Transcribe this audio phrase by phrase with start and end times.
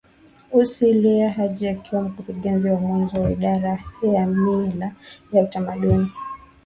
[0.51, 4.91] Ussi Yahya Haji akiwa mkurugenzi wa mwanzo wa Idara ya Mila
[5.31, 6.11] na Utamaduni